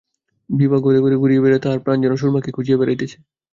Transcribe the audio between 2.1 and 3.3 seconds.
সুরমাকে খুঁজিয়া বেড়াইতেছে।